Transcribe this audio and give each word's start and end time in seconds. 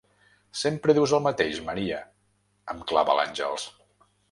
Sempre 0.61 0.95
dius 0.99 1.13
el 1.17 1.21
mateix, 1.25 1.59
Maria 1.69 2.01
–em 2.09 2.83
clava 2.93 3.21
l'Àngels. 3.21 3.71